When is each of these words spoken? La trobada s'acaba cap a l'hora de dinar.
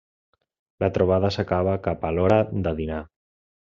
La 0.85 0.89
trobada 0.95 1.31
s'acaba 1.37 1.79
cap 1.91 2.11
a 2.11 2.15
l'hora 2.19 2.43
de 2.69 2.79
dinar. 2.85 3.09